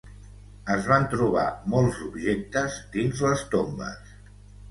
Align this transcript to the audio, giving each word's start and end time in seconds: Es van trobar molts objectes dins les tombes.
Es 0.75 0.87
van 0.91 1.03
trobar 1.11 1.43
molts 1.73 1.99
objectes 2.07 2.79
dins 2.97 3.23
les 3.27 3.47
tombes. 3.57 4.17